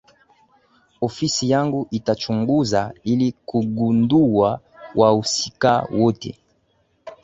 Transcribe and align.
ofisi 1.01 1.49
yangu 1.49 1.87
itachunguza 1.91 2.93
ili 3.03 3.31
kugundua 3.31 4.59
wahusika 4.95 5.87
wote 5.93 6.37